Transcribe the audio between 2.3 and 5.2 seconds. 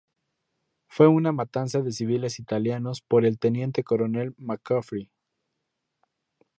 italianos por el teniente coronel McCaffrey.